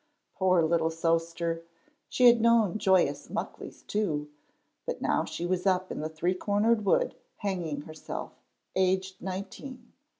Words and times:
Poor 0.33 0.63
little 0.63 0.89
sewster, 0.89 1.61
she 2.09 2.25
had 2.25 2.41
known 2.41 2.79
joyous 2.79 3.27
Muckleys 3.27 3.85
too, 3.85 4.31
but 4.83 4.99
now 4.99 5.25
she 5.25 5.45
was 5.45 5.67
up 5.67 5.91
in 5.91 5.99
the 5.99 6.09
Three 6.09 6.33
cornered 6.33 6.83
Wood 6.85 7.13
hanging 7.37 7.81
herself, 7.81 8.31
aged 8.75 9.21
nineteen. 9.21 9.93